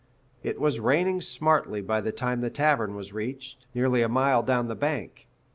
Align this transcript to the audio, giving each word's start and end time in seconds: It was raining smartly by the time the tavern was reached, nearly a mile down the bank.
It 0.41 0.59
was 0.59 0.79
raining 0.79 1.21
smartly 1.21 1.79
by 1.79 2.01
the 2.01 2.11
time 2.11 2.41
the 2.41 2.49
tavern 2.49 2.95
was 2.95 3.13
reached, 3.13 3.67
nearly 3.75 4.01
a 4.01 4.09
mile 4.09 4.41
down 4.41 4.67
the 4.67 4.73
bank. 4.73 5.27